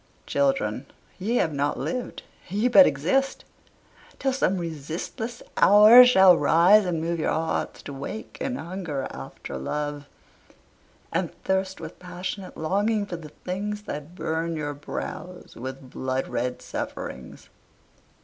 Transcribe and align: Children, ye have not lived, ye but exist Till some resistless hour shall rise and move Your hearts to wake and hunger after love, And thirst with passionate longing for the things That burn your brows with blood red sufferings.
Children, 0.25 0.87
ye 1.19 1.35
have 1.35 1.53
not 1.53 1.77
lived, 1.77 2.23
ye 2.49 2.67
but 2.67 2.87
exist 2.87 3.45
Till 4.17 4.33
some 4.33 4.57
resistless 4.57 5.43
hour 5.57 6.03
shall 6.07 6.35
rise 6.35 6.85
and 6.85 6.99
move 6.99 7.19
Your 7.19 7.29
hearts 7.29 7.83
to 7.83 7.93
wake 7.93 8.39
and 8.41 8.57
hunger 8.57 9.05
after 9.11 9.57
love, 9.59 10.07
And 11.13 11.31
thirst 11.43 11.79
with 11.79 11.99
passionate 11.99 12.57
longing 12.57 13.05
for 13.05 13.15
the 13.17 13.29
things 13.29 13.83
That 13.83 14.15
burn 14.15 14.55
your 14.55 14.73
brows 14.73 15.55
with 15.55 15.91
blood 15.91 16.27
red 16.27 16.63
sufferings. 16.63 17.49